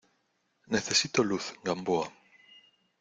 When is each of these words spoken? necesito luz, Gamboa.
necesito 0.73 1.19
luz, 1.29 1.45
Gamboa. 1.65 2.07